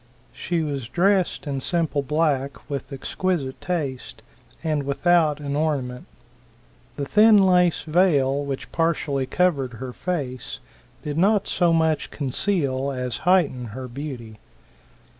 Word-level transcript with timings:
She 0.33 0.63
was 0.63 0.87
dressed 0.89 1.45
in 1.45 1.61
simple 1.61 2.01
black, 2.01 2.67
with 2.67 2.91
exquisite 2.91 3.61
taste, 3.61 4.23
and 4.63 4.81
without 4.81 5.39
an 5.39 5.55
ornament. 5.55 6.07
The 6.95 7.05
thin 7.05 7.37
lace 7.37 7.83
vail 7.83 8.43
which 8.43 8.71
partially 8.71 9.27
covered 9.27 9.73
her 9.73 9.93
face 9.93 10.57
did 11.03 11.19
not 11.19 11.47
so 11.47 11.71
much 11.71 12.09
conceal 12.09 12.89
as 12.91 13.17
heighten 13.29 13.65
her 13.77 13.87
beauty. 13.87 14.39